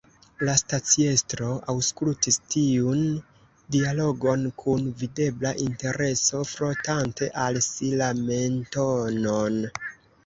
La 0.47 0.53
staciestro 0.59 1.49
aŭskultis 1.73 2.39
tiun 2.53 3.03
dialogon 3.75 4.47
kun 4.63 4.89
videbla 5.03 5.53
intereso, 5.67 6.43
frotante 6.55 7.33
al 7.45 7.61
si 7.69 7.91
la 8.03 8.11
mentonon. 8.25 9.65